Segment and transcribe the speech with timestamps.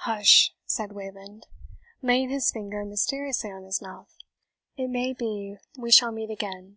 [0.00, 1.46] "Hush!" said Wayland,
[2.02, 4.14] laying his finger mysteriously on his mouth;
[4.76, 6.76] "it may be we shall meet again.